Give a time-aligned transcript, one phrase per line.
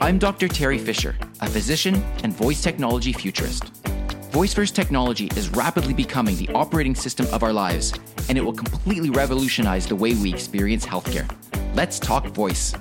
[0.00, 0.48] I'm Dr.
[0.48, 3.64] Terry Fisher, a physician and voice technology futurist.
[4.30, 7.92] Voice first technology is rapidly becoming the operating system of our lives,
[8.28, 11.28] and it will completely revolutionize the way we experience healthcare.
[11.74, 12.72] Let's talk voice.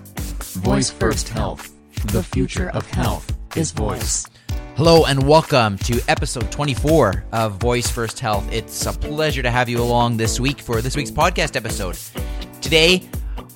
[0.59, 1.73] Voice First Health.
[2.07, 4.27] The future of health is voice.
[4.75, 8.45] Hello and welcome to episode 24 of Voice First Health.
[8.51, 11.97] It's a pleasure to have you along this week for this week's podcast episode.
[12.61, 13.07] Today,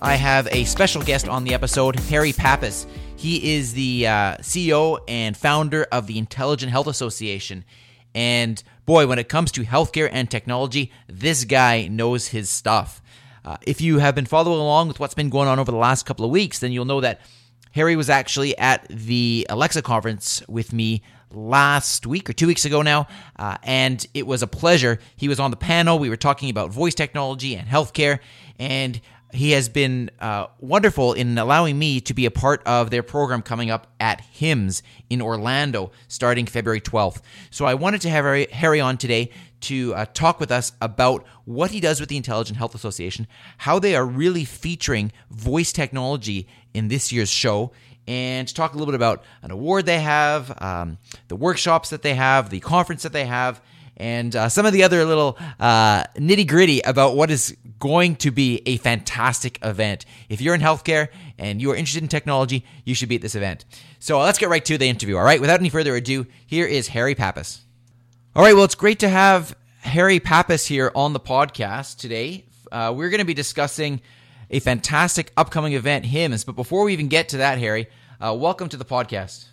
[0.02, 2.88] I have a special guest on the episode, Harry Pappas.
[3.18, 7.66] He is the uh, CEO and founder of the Intelligent Health Association.
[8.16, 13.02] And boy, when it comes to healthcare and technology, this guy knows his stuff.
[13.44, 16.05] Uh, if you have been following along with what's been going on over the last
[16.05, 17.20] couple of weeks, then you'll know that
[17.72, 22.81] Harry was actually at the Alexa conference with me last week or two weeks ago
[22.81, 23.05] now,
[23.38, 24.97] uh, and it was a pleasure.
[25.17, 26.00] He was on the panel.
[26.00, 28.20] We were talking about voice technology and healthcare,
[28.58, 29.00] and
[29.31, 33.41] he has been uh, wonderful in allowing me to be a part of their program
[33.41, 37.21] coming up at HIMSS in Orlando starting February 12th.
[37.52, 39.30] So I wanted to have Harry on today
[39.61, 43.27] to uh, talk with us about what he does with the Intelligent Health Association,
[43.59, 47.71] how they are really featuring voice technology in this year's show,
[48.08, 52.02] and to talk a little bit about an award they have, um, the workshops that
[52.02, 53.61] they have, the conference that they have,
[54.00, 58.31] and uh, some of the other little uh, nitty gritty about what is going to
[58.31, 60.05] be a fantastic event.
[60.30, 63.36] If you're in healthcare and you are interested in technology, you should be at this
[63.36, 63.66] event.
[64.00, 65.17] So uh, let's get right to the interview.
[65.17, 67.61] All right, without any further ado, here is Harry Pappas.
[68.36, 72.45] All right, well, it's great to have Harry Pappas here on the podcast today.
[72.72, 74.02] Uh, we're going to be discussing
[74.50, 76.45] a fantastic upcoming event, HIMSS.
[76.45, 77.88] But before we even get to that, Harry,
[78.22, 79.48] uh, welcome to the podcast.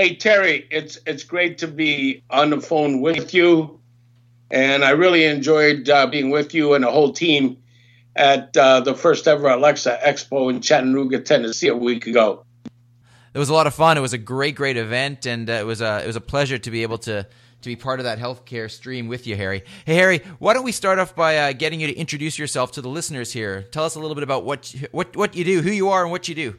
[0.00, 3.80] Hey Terry, it's it's great to be on the phone with you,
[4.50, 7.58] and I really enjoyed uh, being with you and the whole team
[8.16, 12.46] at uh, the first ever Alexa Expo in Chattanooga, Tennessee, a week ago.
[13.34, 13.98] It was a lot of fun.
[13.98, 16.56] It was a great, great event, and uh, it was a it was a pleasure
[16.56, 19.64] to be able to to be part of that healthcare stream with you, Harry.
[19.84, 22.80] Hey, Harry, why don't we start off by uh, getting you to introduce yourself to
[22.80, 23.64] the listeners here?
[23.64, 26.10] Tell us a little bit about what what what you do, who you are, and
[26.10, 26.56] what you do.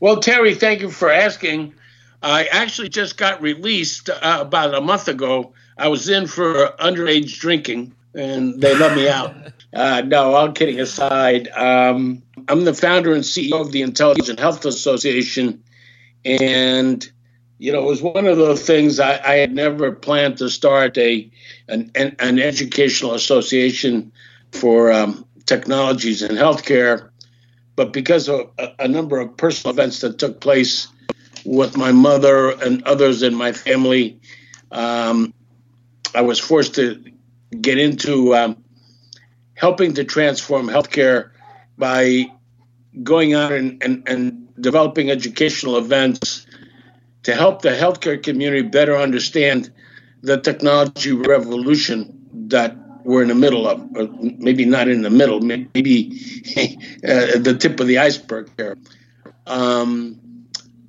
[0.00, 1.74] Well, Terry, thank you for asking.
[2.22, 5.52] I actually just got released uh, about a month ago.
[5.76, 9.34] I was in for underage drinking, and they let me out.
[9.74, 14.64] Uh, no, all kidding aside, um, I'm the founder and CEO of the Intelligent Health
[14.64, 15.62] Association,
[16.24, 17.06] and
[17.58, 20.96] you know, it was one of those things I, I had never planned to start
[20.96, 21.30] a
[21.68, 24.10] an, an educational association
[24.52, 27.10] for um, technologies in healthcare,
[27.76, 30.88] but because of a, a number of personal events that took place
[31.44, 34.20] with my mother and others in my family,
[34.70, 35.32] um,
[36.14, 37.02] I was forced to
[37.60, 38.62] get into um,
[39.54, 41.30] helping to transform healthcare
[41.76, 42.26] by
[43.02, 46.46] going out and, and, and developing educational events
[47.22, 49.70] to help the healthcare community better understand
[50.22, 55.40] the technology revolution that we're in the middle of, or maybe not in the middle,
[55.40, 56.20] maybe
[56.56, 58.76] uh, the tip of the iceberg here.
[59.46, 60.20] Um,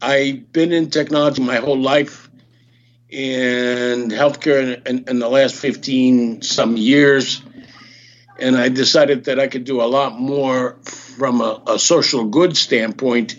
[0.02, 2.30] I've been in technology my whole life
[3.12, 7.42] and healthcare in, in, in, the last 15 some years.
[8.38, 12.56] And I decided that I could do a lot more from a, a social good
[12.56, 13.36] standpoint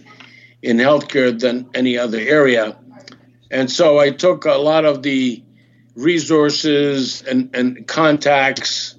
[0.63, 2.77] in healthcare than any other area.
[3.51, 5.43] And so I took a lot of the
[5.95, 8.97] resources and, and contacts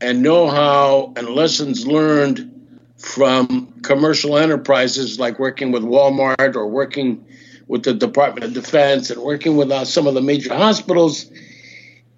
[0.00, 2.55] and know how and lessons learned
[2.98, 7.26] from commercial enterprises like working with Walmart or working
[7.68, 11.30] with the Department of Defense and working with uh, some of the major hospitals.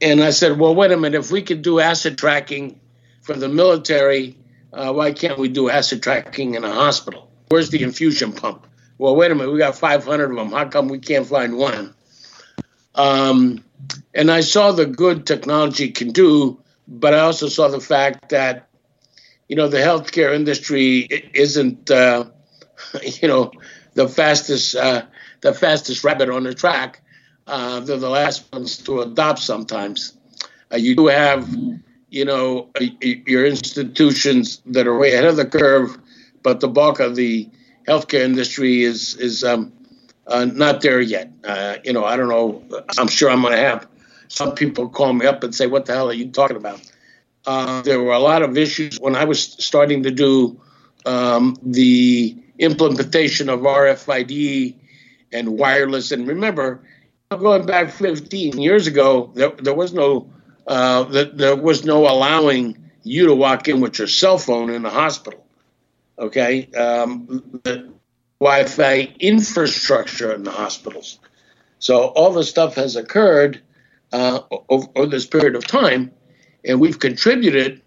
[0.01, 2.79] And I said, well, wait a minute, if we could do asset tracking
[3.23, 4.37] for the military,
[4.73, 7.31] uh, why can't we do asset tracking in a hospital?
[7.49, 8.67] Where's the infusion pump?
[8.99, 10.51] Well, wait a minute, we got 500 of them.
[10.51, 11.95] How come we can't find one?
[12.95, 13.65] Um,
[14.15, 18.68] and I saw the good technology can do, but I also saw the fact that
[19.49, 22.25] you know, the healthcare industry isn't, uh,
[23.03, 23.51] you know,
[23.95, 25.03] the fastest, uh,
[25.41, 27.01] the fastest rabbit on the track.
[27.47, 30.13] Uh, they're the last ones to adopt sometimes.
[30.71, 31.49] Uh, you do have,
[32.11, 32.69] you know,
[33.01, 35.97] your institutions that are way ahead of the curve,
[36.43, 37.49] but the bulk of the
[37.87, 39.73] healthcare industry is is um,
[40.27, 41.33] uh, not there yet.
[41.43, 42.63] Uh, you know, I don't know.
[42.99, 43.89] I'm sure I'm going to have
[44.29, 46.81] some people call me up and say, "What the hell are you talking about?"
[47.49, 50.61] Uh, there were a lot of issues when I was starting to do
[51.07, 54.75] um, the implementation of RFID
[55.33, 56.13] and wireless.
[56.13, 56.83] And remember,
[57.31, 60.31] going back 15 years ago, there, there was no
[60.67, 64.91] uh, there was no allowing you to walk in with your cell phone in the
[64.91, 65.43] hospital.
[66.19, 67.91] Okay, um, the,
[68.41, 71.19] Wi-Fi infrastructure in the hospitals.
[71.79, 73.63] So all this stuff has occurred
[74.13, 76.13] uh, over, over this period of time,
[76.65, 77.83] and we've contributed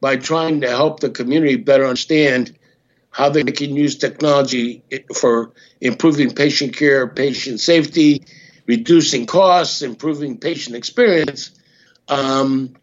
[0.00, 2.56] by trying to help the community better understand
[3.10, 4.82] how they can use technology
[5.14, 8.24] for improving patient care, patient safety,
[8.66, 11.52] reducing costs, improving patient experience.
[12.08, 12.74] Um,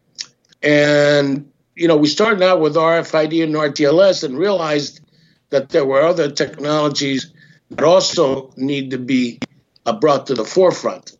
[0.61, 5.01] and, you know, we started out with RFID and RTLS and realized
[5.49, 7.33] that there were other technologies
[7.69, 9.39] that also need to be
[9.85, 11.17] uh, brought to the forefront.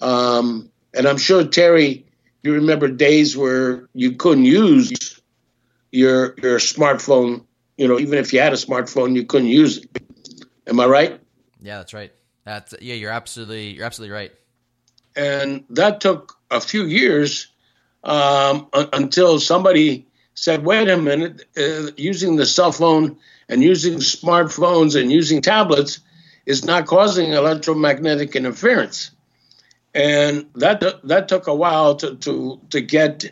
[0.00, 2.03] Um, and I'm sure, Terry,
[2.44, 5.20] you remember days where you couldn't use
[5.90, 7.44] your your smartphone.
[7.78, 10.02] You know, even if you had a smartphone, you couldn't use it.
[10.66, 11.20] Am I right?
[11.60, 12.12] Yeah, that's right.
[12.44, 14.32] That's yeah, you're absolutely you're absolutely right.
[15.16, 17.48] And that took a few years
[18.04, 23.16] um, until somebody said, "Wait a minute, uh, using the cell phone
[23.48, 26.00] and using smartphones and using tablets
[26.44, 29.13] is not causing electromagnetic interference."
[29.94, 33.30] And that that took a while to to to get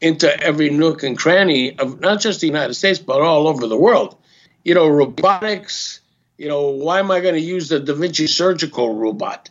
[0.00, 3.78] into every nook and cranny of not just the United States but all over the
[3.78, 4.16] world.
[4.64, 6.00] You know, robotics.
[6.36, 9.50] You know, why am I going to use the Da Vinci surgical robot?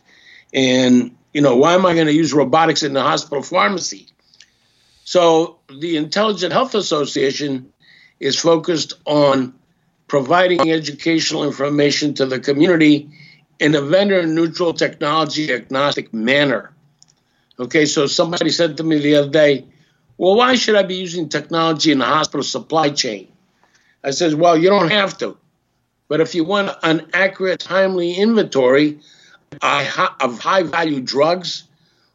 [0.52, 4.08] And you know, why am I going to use robotics in the hospital pharmacy?
[5.04, 7.72] So the Intelligent Health Association
[8.18, 9.54] is focused on
[10.08, 13.10] providing educational information to the community
[13.60, 16.72] in a vendor neutral technology agnostic manner.
[17.58, 19.66] Okay, so somebody said to me the other day,
[20.16, 23.28] well, why should I be using technology in the hospital supply chain?
[24.02, 25.36] I said, well, you don't have to.
[26.08, 28.98] But if you want an accurate, timely inventory
[29.62, 31.64] of high value drugs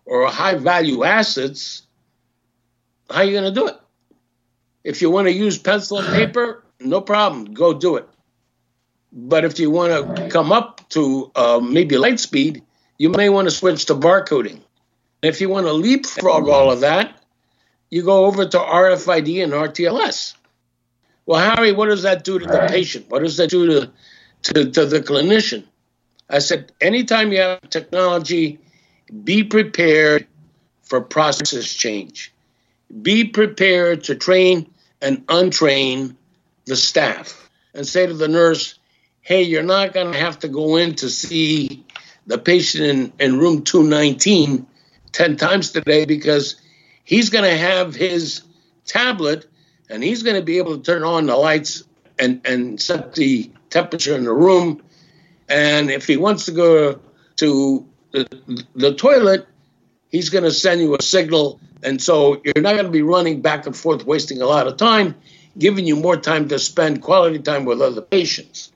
[0.06, 1.84] or high value assets,
[3.10, 3.80] how are you going to do it?
[4.84, 8.08] If you want to use pencil and paper, no problem, go do it.
[9.12, 12.64] But if you want to come up to uh, maybe light speed,
[12.98, 14.62] you may want to switch to barcoding.
[15.22, 17.22] If you want to leapfrog all of that,
[17.90, 20.36] you go over to RFID and RTLS.
[21.26, 23.10] Well, Harry, what does that do to the patient?
[23.10, 23.92] What does that do to,
[24.44, 25.64] to, to the clinician?
[26.30, 28.60] I said, anytime you have technology,
[29.24, 30.28] be prepared
[30.84, 32.34] for process change.
[33.02, 34.72] Be prepared to train
[35.02, 36.16] and untrain
[36.66, 38.80] the staff and say to the nurse,
[39.26, 41.84] hey, you're not going to have to go in to see
[42.28, 42.84] the patient
[43.20, 44.68] in, in room 219
[45.12, 46.62] 10 times today because
[47.04, 48.44] he's going to have his
[48.86, 49.48] tablet
[49.90, 51.84] and he's going to be able to turn on the lights
[52.20, 54.84] and, and set the temperature in the room.
[55.50, 57.00] And if he wants to go
[57.38, 59.48] to the, the toilet,
[60.10, 61.60] he's going to send you a signal.
[61.82, 64.78] And so you're not going to be running back and forth, wasting a lot of
[64.78, 65.16] time,
[65.58, 68.72] giving you more time to spend quality time with other patients.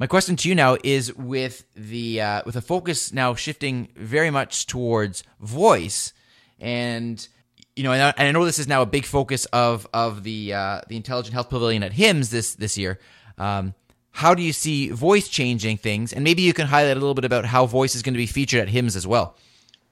[0.00, 4.30] My question to you now is with the uh, with the focus now shifting very
[4.30, 6.12] much towards voice,
[6.60, 7.26] and
[7.74, 10.22] you know, and I, and I know this is now a big focus of of
[10.22, 13.00] the uh, the Intelligent Health Pavilion at HIMSS this this year.
[13.38, 13.74] Um,
[14.12, 16.12] how do you see voice changing things?
[16.12, 18.26] And maybe you can highlight a little bit about how voice is going to be
[18.26, 19.36] featured at HIMSS as well.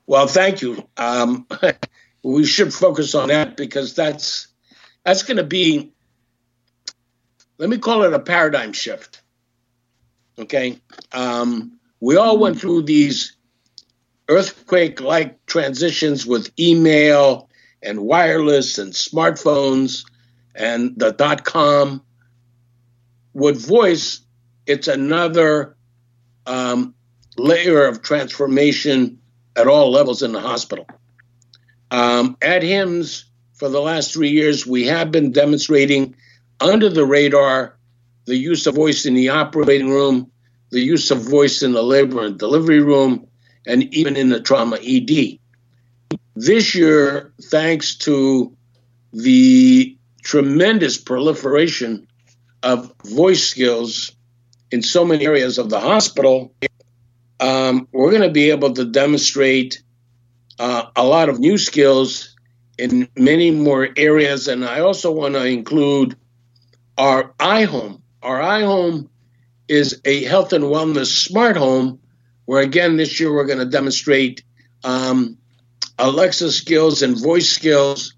[0.07, 0.89] Well, thank you.
[0.97, 1.49] Um,
[2.23, 4.47] we should focus on that because that's
[5.05, 5.93] that's going to be.
[7.59, 9.23] Let me call it a paradigm shift.
[10.39, 10.79] Okay.
[11.13, 13.37] Um, we all went through these
[14.29, 17.49] earthquake like transitions with email
[17.83, 20.05] and wireless and smartphones
[20.55, 22.03] and the dot com.
[23.33, 24.21] With voice,
[24.67, 25.77] it's another
[26.47, 26.95] um,
[27.37, 29.19] layer of transformation
[29.55, 30.87] at all levels in the hospital.
[31.91, 33.25] Um, at HIMSS,
[33.55, 36.15] for the last three years, we have been demonstrating
[36.61, 37.76] under the radar
[38.27, 40.31] the use of voice in the operating room,
[40.71, 43.27] the use of voice in the labor and delivery room,
[43.67, 45.39] and even in the trauma ED.
[46.35, 48.55] This year, thanks to
[49.13, 52.07] the tremendous proliferation
[52.63, 54.13] of voice skills
[54.71, 56.53] in so many areas of the hospital,
[57.39, 59.83] um, we're going to be able to demonstrate
[60.59, 62.35] uh, a lot of new skills
[62.79, 64.49] in many more areas.
[64.49, 66.17] And I also want to include
[66.99, 69.09] our iHome our iHome
[69.69, 72.01] is a health and wellness smart home,
[72.45, 74.43] where again this year we're going to demonstrate
[74.83, 75.39] um,
[75.97, 78.15] Alexa skills and voice skills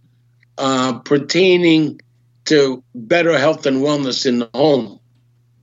[0.57, 2.01] uh, pertaining
[2.47, 4.99] to better health and wellness in the home,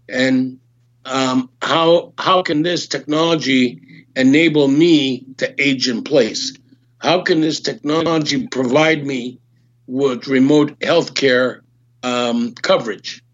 [0.08, 0.60] and
[1.06, 6.56] um, how how can this technology enable me to age in place?
[7.00, 9.40] How can this technology provide me
[9.88, 11.62] with remote healthcare
[12.04, 13.25] um, coverage?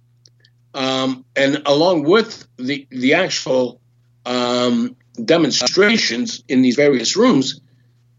[0.74, 3.82] Um, and along with the, the actual
[4.26, 7.62] um, demonstrations in these various rooms,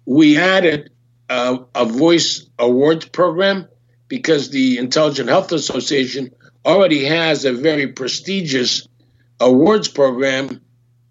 [0.05, 0.91] we added
[1.29, 3.69] a, a voice awards program
[4.09, 6.31] because the Intelligent Health Association
[6.65, 8.87] already has a very prestigious
[9.41, 10.61] awards program.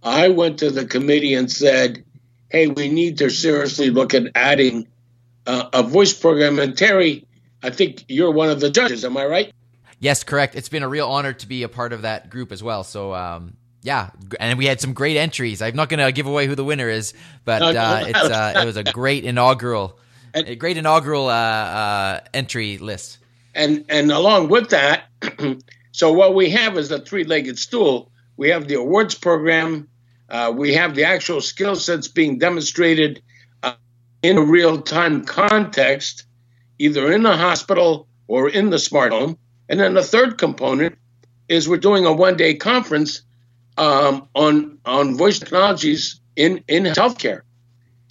[0.04, 2.04] I went to the committee and said,
[2.50, 4.88] hey, we need to seriously look at adding
[5.48, 6.60] uh, a voice program.
[6.60, 7.26] And Terry,
[7.64, 9.06] I think you're one of the judges.
[9.06, 9.54] Am I right?
[10.02, 10.56] Yes, correct.
[10.56, 12.84] It's been a real honor to be a part of that group as well.
[12.84, 15.62] So, um, yeah, and we had some great entries.
[15.62, 17.14] I'm not going to give away who the winner is,
[17.46, 20.00] but uh, it's uh, it was a great inaugural,
[20.34, 23.20] a great inaugural uh, uh, entry list.
[23.54, 25.04] And and along with that,
[25.92, 28.12] so what we have is a three-legged stool.
[28.38, 29.88] We have the awards program.
[30.30, 33.22] Uh, we have the actual skill sets being demonstrated
[33.62, 33.74] uh,
[34.24, 36.26] in a real-time context,
[36.80, 39.38] either in the hospital or in the smart home.
[39.72, 40.98] And then the third component
[41.48, 43.22] is we're doing a one-day conference
[43.78, 47.44] um, on on voice technologies in in healthcare,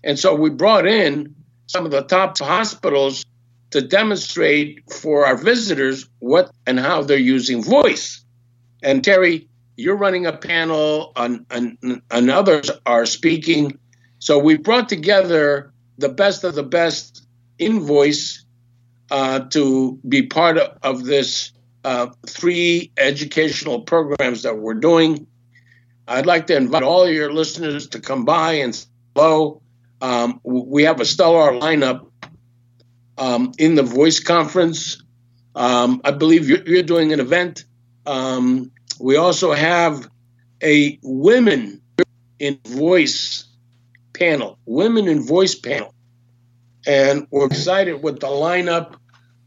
[0.03, 1.35] and so we brought in
[1.67, 3.27] some of the top hospitals
[3.73, 8.25] to demonstrate for our visitors what and how they're using voice.
[8.83, 13.79] And Terry, you're running a panel, and, and, and others are speaking.
[14.19, 17.27] So we brought together the best of the best
[17.59, 18.45] in voice
[19.11, 21.53] uh, to be part of, of this
[21.85, 25.27] uh, three educational programs that we're doing.
[26.07, 29.63] I'd like to invite all your listeners to come by and hello.
[30.01, 32.07] Um, we have a stellar lineup
[33.19, 35.03] um, in the voice conference.
[35.55, 37.65] Um, I believe you're, you're, doing an event.
[38.07, 40.09] Um, we also have
[40.63, 41.81] a women
[42.39, 43.45] in voice
[44.15, 45.95] panel, women in voice panel.
[46.87, 48.97] And we're excited with the lineup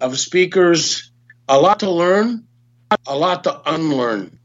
[0.03, 1.11] of speakers.
[1.47, 2.45] A lot to learn,
[3.07, 4.37] a lot to unlearn.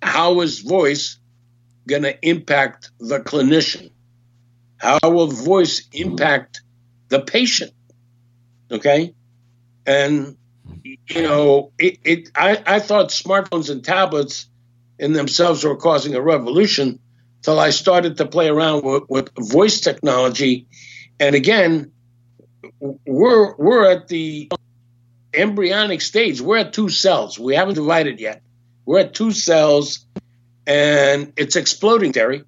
[0.00, 1.18] How is voice
[1.86, 3.90] going to impact the clinician?
[4.78, 6.62] How will voice impact
[7.08, 7.72] the patient?
[8.70, 9.14] Okay.
[9.86, 10.36] And,
[10.84, 14.46] you know, it, it I, I thought smartphones and tablets
[14.98, 17.00] in themselves were causing a revolution
[17.42, 20.68] till I started to play around with, with voice technology.
[21.18, 21.92] And again,
[22.80, 24.50] we're we're at the
[25.34, 26.40] embryonic stage.
[26.40, 27.38] We're at two cells.
[27.38, 28.42] We haven't divided yet.
[28.84, 30.04] We're at two cells,
[30.66, 32.44] and it's exploding, Terry.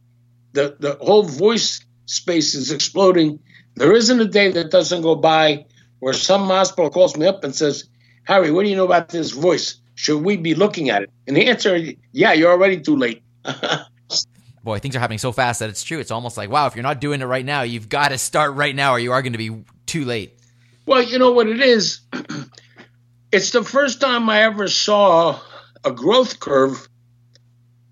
[0.53, 3.41] The the whole voice space is exploding.
[3.77, 5.67] There isn't a day that doesn't go by
[6.01, 7.89] where some hospital calls me up and says,
[8.25, 9.77] Harry, what do you know about this voice?
[9.95, 11.11] Should we be looking at it?
[11.27, 13.23] And the answer is, yeah, you're already too late.
[14.65, 15.99] Boy, things are happening so fast that it's true.
[15.99, 18.55] It's almost like, wow, if you're not doing it right now, you've got to start
[18.55, 20.33] right now or you are going to be too late.
[20.87, 22.01] Well, you know what it is?
[23.33, 25.39] it's the first time I ever saw
[25.85, 26.89] a growth curve,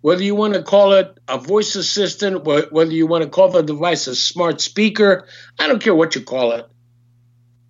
[0.01, 3.63] whether you want to call it a voice assistant, whether you want to call the
[3.63, 5.29] device a smart speaker,
[5.59, 6.67] I don't care what you call it.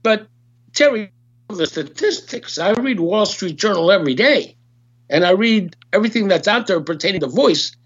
[0.04, 0.28] But
[0.74, 1.10] Terry,
[1.48, 4.56] the statistics, I read Wall Street Journal every day,
[5.08, 7.76] and I read everything that's out there pertaining to voice.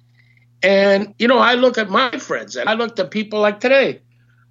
[0.62, 4.02] And, you know, I look at my friends and I look at people like today.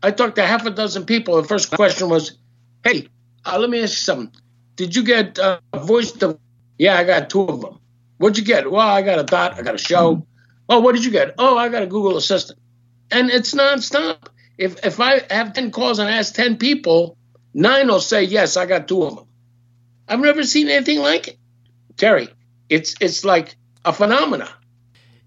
[0.03, 1.41] I talked to half a dozen people.
[1.41, 2.38] The first question was,
[2.83, 3.07] hey,
[3.45, 4.41] uh, let me ask you something.
[4.75, 6.12] Did you get uh, voice?
[6.13, 6.39] To-
[6.77, 7.79] yeah, I got two of them.
[8.17, 8.69] What'd you get?
[8.69, 9.57] Well, I got a dot.
[9.57, 10.27] I got a show.
[10.69, 11.36] Oh, what did you get?
[11.38, 12.60] Oh, I got a Google Assistant.
[13.12, 14.27] And it's nonstop.
[14.57, 17.17] If if I have ten calls and I ask ten people,
[17.53, 19.27] Nine will say, yes, I got two of them.
[20.07, 21.38] I've never seen anything like it.
[21.98, 22.27] Terry,
[22.69, 23.55] it's it's like
[23.86, 24.50] a phenomena.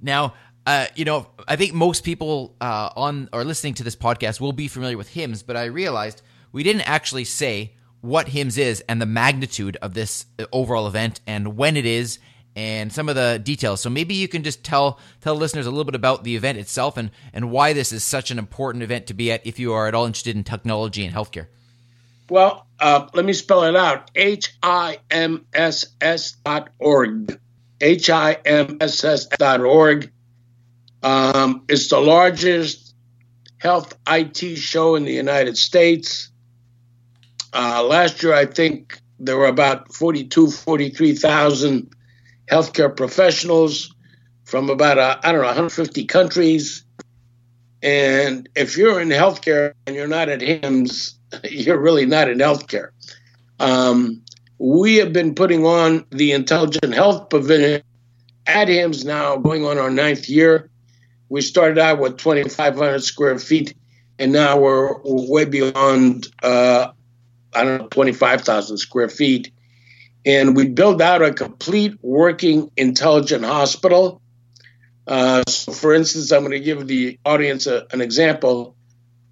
[0.03, 0.35] Now,
[0.67, 4.53] uh, you know, I think most people uh, on or listening to this podcast will
[4.53, 9.01] be familiar with HIMSS, but I realized we didn't actually say what HIMSS is and
[9.01, 12.19] the magnitude of this uh, overall event and when it is
[12.57, 13.81] and some of the details.
[13.81, 16.97] So maybe you can just tell tell listeners a little bit about the event itself
[16.97, 19.87] and and why this is such an important event to be at if you are
[19.87, 21.47] at all interested in technology and healthcare.
[22.29, 27.39] Well, uh, let me spell it out H I M S S dot org.
[27.81, 30.11] H I M S S dot org.
[31.07, 32.93] Um, it's the largest
[33.59, 36.33] health IT show in the United States.
[37.53, 41.95] Uh, last year, I think there were about 42, 43,000
[42.51, 43.95] healthcare professionals
[44.43, 46.85] from about, uh, I don't know, 150 countries.
[47.85, 52.89] And if you're in healthcare and you're not at HIMSS, you're really not in healthcare.
[53.61, 54.23] Um,
[54.59, 57.83] we have been putting on the Intelligent Health Pavilion
[58.49, 60.69] at HIMSS now, going on our ninth year.
[61.29, 63.75] We started out with 2,500 square feet,
[64.19, 66.89] and now we're, we're way beyond, uh,
[67.55, 69.53] I don't know, 25,000 square feet.
[70.25, 74.21] And we built out a complete working intelligent hospital.
[75.07, 78.75] Uh, so for instance, I'm going to give the audience a, an example.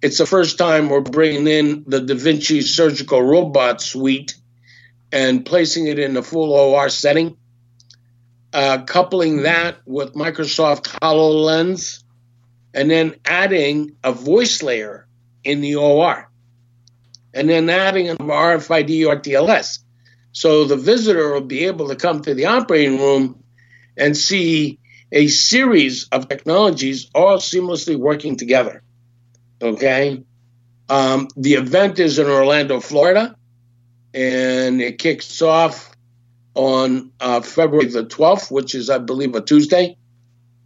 [0.01, 4.35] It's the first time we're bringing in the Da Vinci surgical robot suite
[5.11, 7.37] and placing it in a full OR setting.
[8.55, 12.01] Uh, coupling that with Microsoft HoloLens,
[12.73, 15.09] and then adding a voice layer
[15.43, 16.31] in the OR,
[17.33, 19.79] and then adding an RFID or TLS.
[20.31, 23.43] So the visitor will be able to come to the operating room
[23.97, 24.79] and see
[25.11, 28.83] a series of technologies all seamlessly working together.
[29.61, 30.23] Okay.
[30.87, 33.35] Um, the event is in Orlando, Florida,
[34.13, 35.94] and it kicks off
[36.55, 39.97] on uh, February the 12th, which is, I believe, a Tuesday.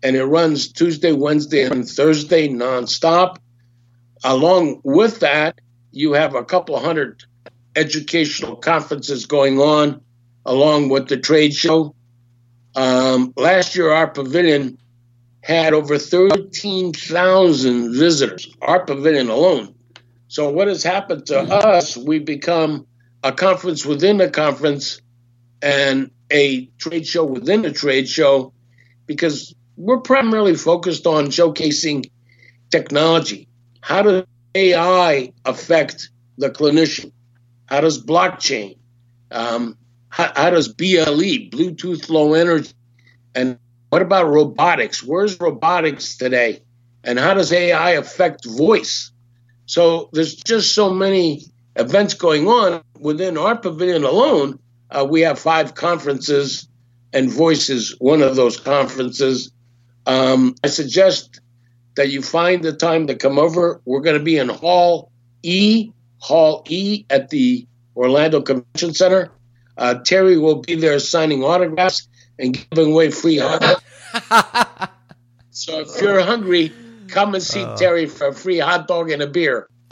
[0.02, 3.38] And it runs Tuesday, Wednesday, and Thursday nonstop.
[4.24, 5.60] Along with that,
[5.92, 7.24] you have a couple hundred
[7.76, 10.02] educational conferences going on,
[10.46, 11.96] along with the trade show.
[12.76, 14.78] Um, last year, our pavilion
[15.42, 19.74] had over 13,000 visitors, our pavilion alone.
[20.28, 21.98] So, what has happened to us?
[21.98, 22.86] We've become
[23.24, 25.02] a conference within a conference
[25.62, 28.54] and a trade show within a trade show
[29.08, 32.10] because we're primarily focused on showcasing
[32.72, 33.48] technology.
[33.82, 34.26] How does
[34.56, 37.12] AI affect the clinician?
[37.68, 38.78] How does blockchain?
[39.32, 39.78] Um,
[40.10, 42.74] how, how does BLE, Bluetooth Low Energy,
[43.36, 45.04] and what about robotics?
[45.04, 46.64] Where's robotics today?
[47.04, 49.12] And how does AI affect voice?
[49.66, 51.44] So there's just so many
[51.76, 54.60] events going on within our pavilion alone.
[54.92, 56.68] Uh, we have five conferences,
[57.14, 59.52] and voice is one of those conferences.
[60.06, 61.42] Um, I suggest
[61.96, 63.82] that you find the time to come over.
[63.86, 65.12] We're going to be in Hall
[65.44, 69.32] E, Hall E at the Orlando Convention Center.
[69.78, 74.90] Uh, Terry will be there signing autographs and giving away free hot dog.
[75.52, 76.72] so if you're hungry,
[77.08, 79.68] come and see uh, Terry for a free hot dog and a beer.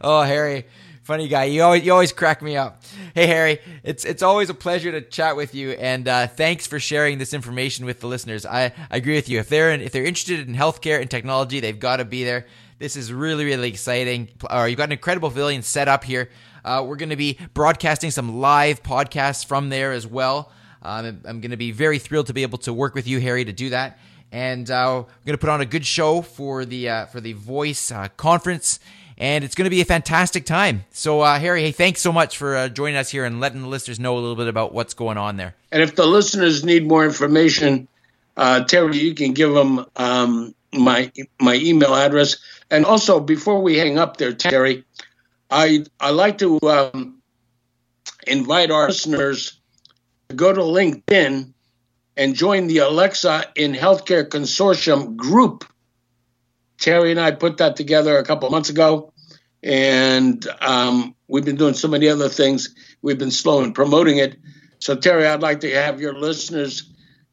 [0.00, 0.66] oh, Harry,
[1.08, 1.44] funny guy.
[1.44, 2.82] You always you always crack me up.
[3.14, 6.78] Hey, Harry, it's it's always a pleasure to chat with you, and uh, thanks for
[6.78, 8.44] sharing this information with the listeners.
[8.44, 9.38] I, I agree with you.
[9.38, 12.44] If they're in, if they're interested in healthcare and technology, they've got to be there.
[12.78, 14.28] This is really really exciting.
[14.50, 16.28] Uh, you've got an incredible pavilion set up here.
[16.62, 20.52] Uh, we're going to be broadcasting some live podcasts from there as well.
[20.82, 23.46] Um, I'm going to be very thrilled to be able to work with you, Harry,
[23.46, 23.98] to do that.
[24.30, 27.32] And uh, we're going to put on a good show for the uh, for the
[27.32, 28.78] Voice conference,
[29.18, 30.84] and it's going to be a fantastic time.
[30.90, 33.68] So, uh, Harry, hey, thanks so much for uh, joining us here and letting the
[33.68, 35.54] listeners know a little bit about what's going on there.
[35.72, 37.88] And if the listeners need more information,
[38.36, 42.36] uh, Terry, you can give them um, my my email address.
[42.70, 44.84] And also, before we hang up there, Terry,
[45.50, 47.20] I I like to um,
[48.26, 49.58] invite our listeners
[50.28, 51.52] to go to LinkedIn
[52.16, 55.64] and join the Alexa in Healthcare Consortium group.
[56.78, 59.12] Terry and I put that together a couple months ago,
[59.62, 62.74] and um, we've been doing so many other things.
[63.02, 64.36] We've been slow in promoting it.
[64.78, 66.92] So, Terry, I'd like to have your listeners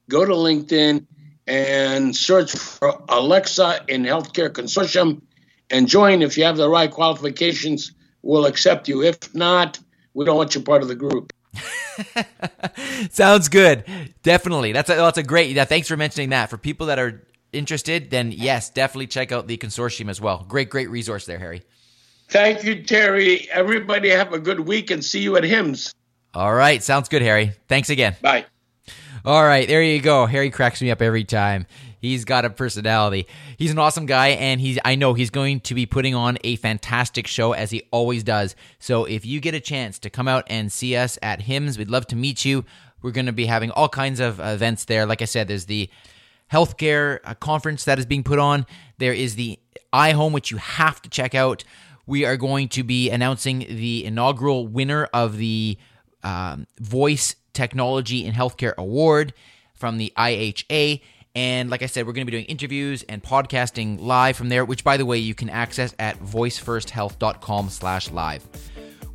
[0.09, 1.05] go to LinkedIn
[1.47, 5.21] and search for Alexa in Healthcare Consortium
[5.69, 6.21] and join.
[6.21, 7.91] If you have the right qualifications,
[8.23, 9.03] we'll accept you.
[9.03, 9.79] If not,
[10.13, 11.33] we don't want you part of the group.
[13.11, 13.85] Sounds good.
[14.23, 14.71] Definitely.
[14.71, 15.55] That's a, that's a great.
[15.55, 16.49] Yeah, thanks for mentioning that.
[16.49, 17.23] For people that are
[17.55, 20.45] interested, then yes, definitely check out the consortium as well.
[20.47, 21.63] Great, great resource there, Harry.
[22.29, 23.47] Thank you, Terry.
[23.51, 25.93] Everybody have a good week and see you at HIMSS.
[26.33, 26.83] All right.
[26.83, 27.53] Sounds good, Harry.
[27.67, 28.15] Thanks again.
[28.21, 28.45] Bye.
[29.23, 29.67] All right.
[29.67, 30.25] There you go.
[30.25, 31.65] Harry cracks me up every time.
[32.01, 33.25] He's got a personality.
[33.57, 36.55] He's an awesome guy, and he's I know he's going to be putting on a
[36.57, 38.55] fantastic show as he always does.
[38.79, 41.89] So if you get a chance to come out and see us at HIMSS, we'd
[41.89, 42.65] love to meet you.
[43.01, 45.05] We're going to be having all kinds of events there.
[45.05, 45.89] Like I said, there's the
[46.51, 48.65] healthcare uh, conference that is being put on.
[48.97, 49.59] There is the
[49.93, 51.63] iHome, which you have to check out.
[52.05, 55.77] We are going to be announcing the inaugural winner of the
[56.23, 59.33] um, Voice Technology in Healthcare Award
[59.73, 61.01] from the IHA.
[61.33, 64.63] And like I said, we're going to be doing interviews and podcasting live from there,
[64.63, 68.47] which, by the way, you can access at voicefirsthealth.com slash live.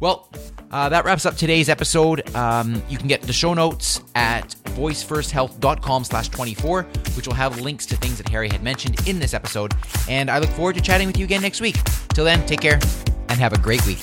[0.01, 0.29] Well,
[0.71, 2.35] uh, that wraps up today's episode.
[2.35, 6.83] Um, you can get the show notes at voicefirsthealth.com slash 24,
[7.15, 9.75] which will have links to things that Harry had mentioned in this episode.
[10.09, 11.77] And I look forward to chatting with you again next week.
[12.15, 12.81] Till then, take care
[13.29, 14.01] and have a great week.